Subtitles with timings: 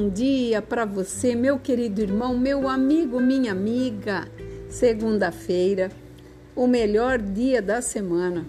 [0.00, 4.26] Bom dia para você, meu querido irmão, meu amigo, minha amiga.
[4.66, 5.90] Segunda-feira,
[6.56, 8.46] o melhor dia da semana.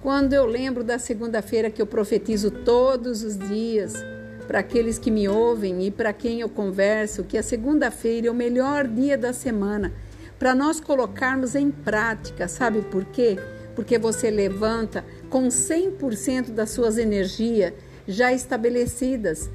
[0.00, 4.02] Quando eu lembro da segunda-feira que eu profetizo todos os dias
[4.46, 8.34] para aqueles que me ouvem e para quem eu converso, que a segunda-feira é o
[8.34, 9.92] melhor dia da semana
[10.38, 13.36] para nós colocarmos em prática, sabe por quê?
[13.76, 17.74] Porque você levanta com 100% das suas energias
[18.08, 19.50] já estabelecidas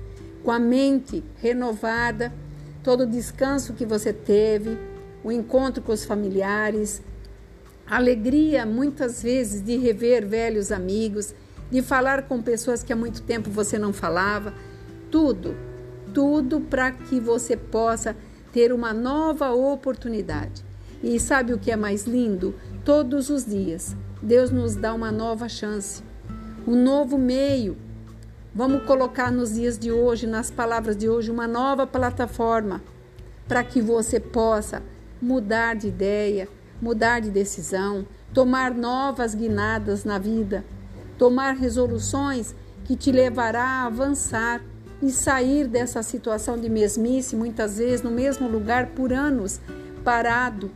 [0.48, 2.32] com a mente renovada,
[2.82, 4.78] todo o descanso que você teve,
[5.22, 7.02] o encontro com os familiares,
[7.86, 11.36] alegria muitas vezes de rever velhos amigos,
[11.70, 14.54] de falar com pessoas que há muito tempo você não falava,
[15.12, 15.54] tudo,
[16.14, 18.16] tudo para que você possa
[18.54, 20.64] ter uma nova oportunidade.
[21.04, 22.56] E sabe o que é mais lindo?
[22.86, 26.02] Todos os dias, Deus nos dá uma nova chance,
[26.66, 27.76] um novo meio
[28.58, 32.82] Vamos colocar nos dias de hoje, nas palavras de hoje, uma nova plataforma
[33.48, 34.82] para que você possa
[35.22, 36.50] mudar de ideia,
[36.82, 40.66] mudar de decisão, tomar novas guinadas na vida,
[41.20, 44.60] tomar resoluções que te levará a avançar
[45.04, 49.62] e sair dessa situação de mesmice, muitas vezes no mesmo lugar por anos,
[50.04, 50.72] parado.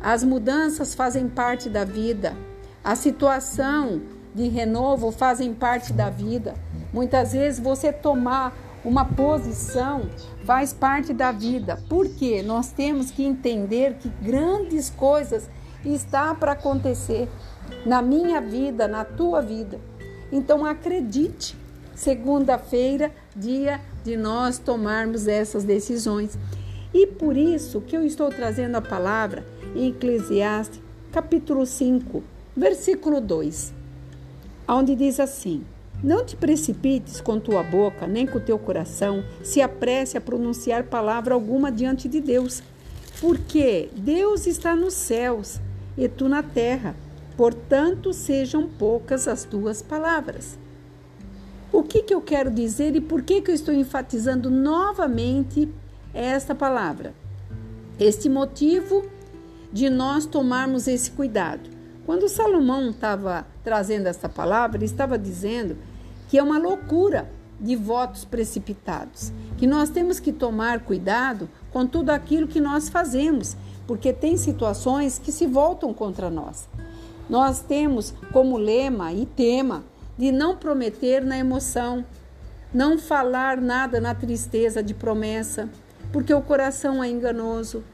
[0.00, 2.36] As mudanças fazem parte da vida.
[2.84, 4.00] A situação
[4.32, 6.54] de renovo fazem parte da vida.
[6.92, 8.54] Muitas vezes você tomar
[8.84, 10.02] uma posição
[10.44, 11.78] faz parte da vida.
[11.88, 15.48] Porque nós temos que entender que grandes coisas
[15.84, 17.28] está para acontecer
[17.86, 19.80] na minha vida, na tua vida.
[20.30, 21.56] Então acredite,
[21.94, 26.38] segunda-feira, dia de nós tomarmos essas decisões.
[26.92, 32.22] E por isso que eu estou trazendo a palavra em Eclesiastes, capítulo 5,
[32.56, 33.72] versículo 2,
[34.68, 35.64] onde diz assim:
[36.02, 41.34] não te precipites com tua boca, nem com teu coração, se apresse a pronunciar palavra
[41.34, 42.62] alguma diante de Deus,
[43.20, 45.60] porque Deus está nos céus
[45.96, 46.96] e tu na terra,
[47.36, 50.58] portanto sejam poucas as tuas palavras.
[51.72, 55.68] O que, que eu quero dizer e por que, que eu estou enfatizando novamente
[56.12, 57.14] esta palavra?
[57.98, 59.06] Este motivo
[59.72, 61.70] de nós tomarmos esse cuidado.
[62.04, 65.76] Quando Salomão estava trazendo esta palavra, ele estava dizendo
[66.32, 72.08] que é uma loucura de votos precipitados, que nós temos que tomar cuidado com tudo
[72.08, 73.54] aquilo que nós fazemos,
[73.86, 76.70] porque tem situações que se voltam contra nós.
[77.28, 79.84] Nós temos como lema e tema
[80.16, 82.02] de não prometer na emoção,
[82.72, 85.68] não falar nada na tristeza de promessa,
[86.14, 87.84] porque o coração é enganoso.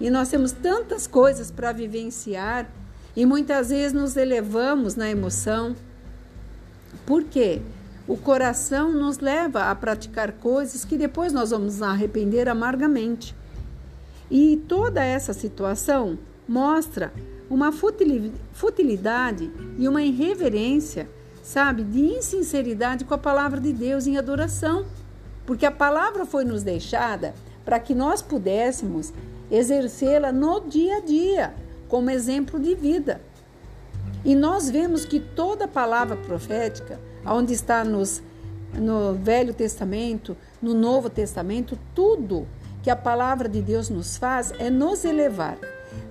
[0.00, 2.68] E nós temos tantas coisas para vivenciar
[3.14, 5.76] e muitas vezes nos elevamos na emoção.
[7.06, 7.62] Por quê?
[8.06, 13.34] O coração nos leva a praticar coisas que depois nós vamos arrepender amargamente.
[14.30, 17.12] E toda essa situação mostra
[17.48, 17.72] uma
[18.52, 21.08] futilidade e uma irreverência,
[21.42, 24.84] sabe, de insinceridade com a palavra de Deus em adoração.
[25.46, 27.34] Porque a palavra foi nos deixada
[27.64, 29.14] para que nós pudéssemos
[29.50, 31.54] exercê-la no dia a dia,
[31.88, 33.22] como exemplo de vida.
[34.22, 38.22] E nós vemos que toda palavra profética onde está nos,
[38.74, 42.46] no Velho Testamento, no Novo Testamento, tudo
[42.82, 45.56] que a palavra de Deus nos faz é nos elevar.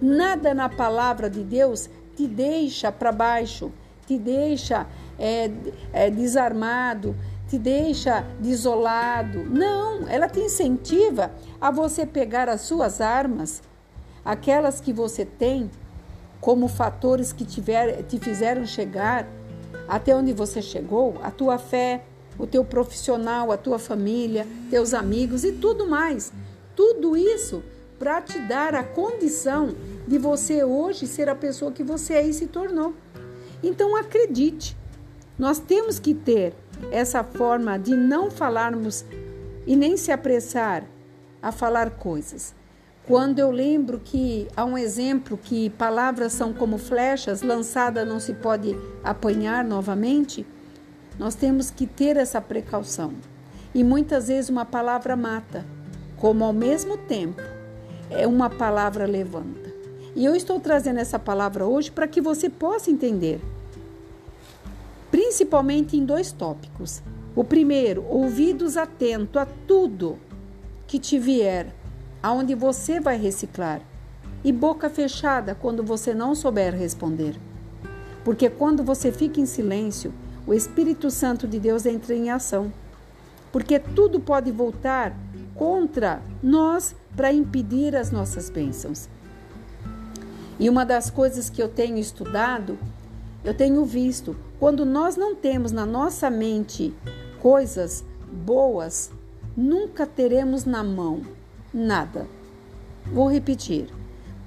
[0.01, 3.71] Nada na palavra de Deus te deixa para baixo,
[4.07, 4.87] te deixa
[5.19, 5.51] é,
[5.91, 7.15] é, desarmado,
[7.47, 9.43] te deixa desolado.
[9.45, 13.61] Não, ela te incentiva a você pegar as suas armas,
[14.23, 15.69] aquelas que você tem,
[16.41, 19.27] como fatores que tiver, te fizeram chegar
[19.87, 22.03] até onde você chegou, a tua fé,
[22.37, 26.31] o teu profissional, a tua família, teus amigos e tudo mais.
[26.75, 27.63] Tudo isso
[27.99, 29.75] para te dar a condição
[30.07, 32.93] de você hoje ser a pessoa que você aí se tornou.
[33.61, 34.75] Então acredite,
[35.37, 36.53] nós temos que ter
[36.91, 39.05] essa forma de não falarmos
[39.65, 40.83] e nem se apressar
[41.41, 42.53] a falar coisas.
[43.05, 48.33] Quando eu lembro que há um exemplo que palavras são como flechas, lançada não se
[48.33, 50.45] pode apanhar novamente,
[51.19, 53.13] nós temos que ter essa precaução.
[53.75, 55.65] E muitas vezes uma palavra mata,
[56.15, 57.41] como ao mesmo tempo
[58.09, 59.73] é uma palavra levanta.
[60.15, 63.41] E eu estou trazendo essa palavra hoje para que você possa entender,
[65.11, 67.01] principalmente em dois tópicos.
[67.35, 70.17] O primeiro, ouvidos atentos a tudo
[70.87, 71.82] que te vier
[72.23, 73.81] aonde você vai reciclar,
[74.45, 77.35] e boca fechada quando você não souber responder.
[78.23, 80.13] Porque quando você fica em silêncio,
[80.47, 82.71] o Espírito Santo de Deus entra em ação.
[83.51, 85.15] porque tudo pode voltar
[85.53, 89.07] contra nós para impedir as nossas bênçãos.
[90.59, 92.79] E uma das coisas que eu tenho estudado,
[93.45, 96.91] eu tenho visto, quando nós não temos na nossa mente
[97.39, 98.03] coisas
[98.43, 99.11] boas,
[99.55, 101.21] nunca teremos na mão
[101.73, 102.27] nada.
[103.11, 103.87] Vou repetir.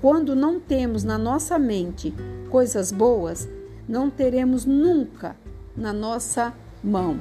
[0.01, 2.15] Quando não temos na nossa mente
[2.51, 3.49] coisas boas,
[3.89, 5.37] não teremos nunca
[5.77, 7.19] na nossa mão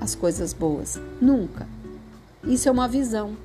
[0.00, 1.00] as coisas boas.
[1.20, 1.66] Nunca.
[2.42, 3.36] Isso é uma visão.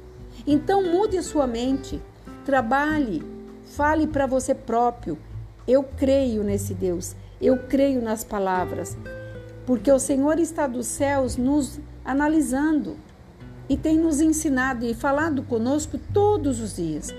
[0.45, 2.01] Então mude sua mente,
[2.45, 3.23] trabalhe,
[3.65, 5.17] fale para você próprio.
[5.67, 8.97] Eu creio nesse Deus, eu creio nas palavras,
[9.65, 12.97] porque o Senhor está dos céus nos analisando
[13.69, 17.13] e tem nos ensinado e falado conosco todos os dias.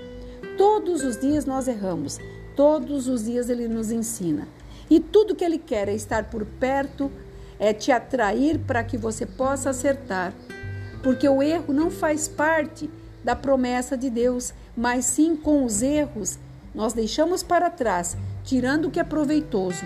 [0.57, 2.19] Todos os dias nós erramos,
[2.55, 4.47] todos os dias ele nos ensina.
[4.89, 7.09] E tudo que ele quer é estar por perto,
[7.57, 10.33] é te atrair para que você possa acertar.
[11.01, 12.89] Porque o erro não faz parte
[13.23, 16.37] da promessa de Deus, mas sim com os erros
[16.75, 19.85] nós deixamos para trás, tirando o que é proveitoso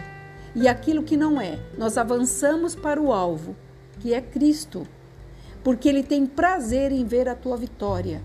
[0.55, 3.55] e aquilo que não é, nós avançamos para o alvo,
[3.99, 4.87] que é Cristo,
[5.65, 8.21] porque Ele tem prazer em ver a tua vitória.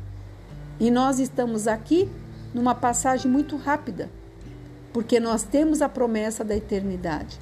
[0.78, 2.06] E nós estamos aqui
[2.52, 4.10] numa passagem muito rápida,
[4.92, 7.40] porque nós temos a promessa da eternidade.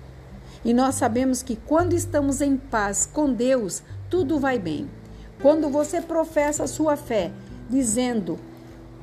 [0.65, 4.89] E nós sabemos que quando estamos em paz com Deus, tudo vai bem.
[5.43, 7.33] Quando você professa a sua fé,
[7.69, 8.39] dizendo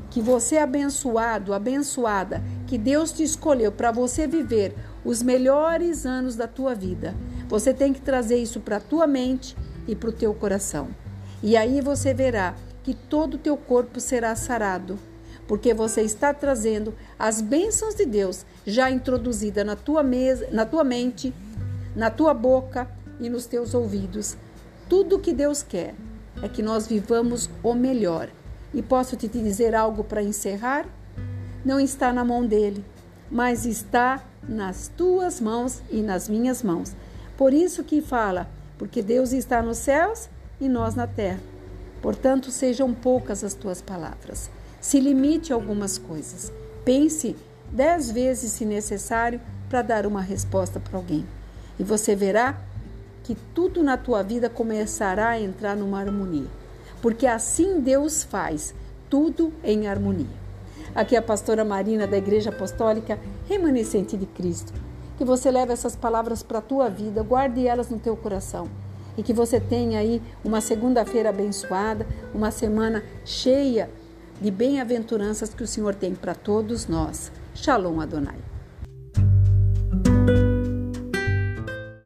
[0.10, 6.38] que você é abençoado, abençoada, que Deus te escolheu para você viver os melhores anos
[6.38, 7.14] da tua vida.
[7.50, 10.90] Você tem que trazer isso para a tua mente e para o teu coração.
[11.42, 14.98] E aí você verá que todo o teu corpo será sarado,
[15.48, 20.84] porque você está trazendo as bênçãos de Deus já introduzida na tua mesa, na tua
[20.84, 21.34] mente,
[21.96, 22.90] na tua boca
[23.20, 24.38] e nos teus ouvidos.
[24.90, 25.96] Tudo que Deus quer
[26.42, 28.30] é que nós vivamos o melhor.
[28.74, 30.86] E posso te dizer algo para encerrar?
[31.64, 32.84] Não está na mão dele,
[33.32, 36.96] mas está nas tuas mãos e nas minhas mãos.
[37.38, 40.30] Por isso que fala, porque Deus está nos céus
[40.60, 41.40] e nós na terra.
[42.02, 44.50] Portanto, sejam poucas as tuas palavras.
[44.80, 46.52] Se limite a algumas coisas.
[46.84, 47.36] Pense
[47.72, 51.26] dez vezes, se necessário, para dar uma resposta para alguém.
[51.80, 52.58] E você verá
[53.24, 56.48] que tudo na tua vida começará a entrar numa harmonia
[57.06, 58.74] porque assim Deus faz
[59.12, 60.26] tudo em harmonia.
[60.96, 64.74] Aqui é a pastora Marina da Igreja Apostólica Remanescente de Cristo.
[65.18, 68.68] Que você leve essas palavras para a tua vida, guarde elas no teu coração
[69.18, 73.90] e que você tenha aí uma segunda-feira abençoada, uma semana cheia
[74.42, 77.32] de bem-aventuranças que o Senhor tem para todos nós.
[77.54, 78.55] Shalom Adonai.